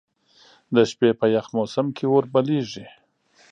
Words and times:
د 0.75 0.77
شپې 0.91 1.09
په 1.19 1.25
یخ 1.35 1.47
موسم 1.57 1.87
کې 1.95 2.05
اور 2.13 2.23
بليږي. 2.33 2.85